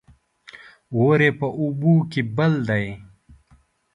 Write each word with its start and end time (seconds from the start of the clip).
اور 0.95 1.19
يې 1.25 1.31
په 1.39 1.47
اوبو 1.61 1.93
کې 2.11 2.21
بل 2.35 2.53
دى 2.67 2.85